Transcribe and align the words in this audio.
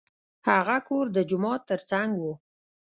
هغه 0.49 0.77
کور 0.87 1.05
د 1.15 1.17
جومات 1.29 1.61
تر 1.71 1.81
څنګ 1.91 2.11
و. 2.21 2.25